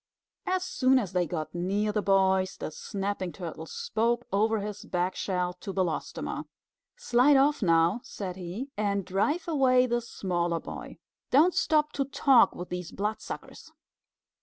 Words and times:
As 0.47 0.63
soon 0.65 0.97
as 0.97 1.13
they 1.13 1.27
got 1.27 1.53
near 1.53 1.91
the 1.91 2.01
boys, 2.01 2.57
the 2.57 2.71
Snapping 2.71 3.31
Turtle 3.33 3.67
spoke 3.67 4.25
over 4.33 4.59
his 4.61 4.83
back 4.83 5.13
shell 5.15 5.53
to 5.61 5.71
Belostoma. 5.71 6.45
"Slide 6.97 7.37
off 7.37 7.61
now," 7.61 8.01
said 8.03 8.35
he, 8.35 8.71
"and 8.75 9.05
drive 9.05 9.47
away 9.47 9.85
the 9.85 10.01
smaller 10.01 10.59
boy. 10.59 10.97
Don't 11.29 11.53
stop 11.53 11.91
to 11.91 12.05
talk 12.05 12.55
with 12.55 12.69
these 12.69 12.91
Bloodsuckers." 12.91 13.73